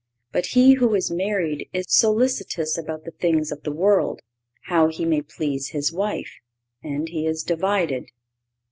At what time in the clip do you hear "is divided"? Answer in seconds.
7.27-8.09